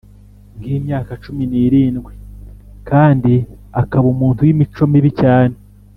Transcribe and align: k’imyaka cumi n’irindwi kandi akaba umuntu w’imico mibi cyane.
k’imyaka 0.59 1.11
cumi 1.23 1.43
n’irindwi 1.51 2.13
kandi 2.89 3.33
akaba 3.81 4.05
umuntu 4.13 4.39
w’imico 4.47 4.83
mibi 4.91 5.11
cyane. 5.21 5.55